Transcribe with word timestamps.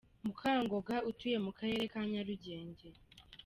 Mukangoga 0.25 0.95
utuye 1.09 1.37
mu 1.45 1.51
karere 1.57 1.83
ka 1.93 2.01
Nyarugenge. 2.11 2.87